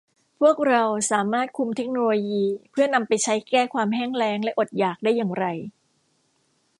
[0.39, 5.45] พวกเราสามารถคุมเทคโนโลยีเพื่อนำไปใช้แก้ความแห้งแล้งและอดอยากได้อย่างไร